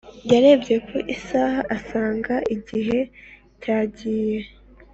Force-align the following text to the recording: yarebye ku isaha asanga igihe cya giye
yarebye 0.31 0.75
ku 0.87 0.97
isaha 1.15 1.59
asanga 1.75 2.35
igihe 2.55 2.99
cya 3.61 3.77
giye 3.95 4.41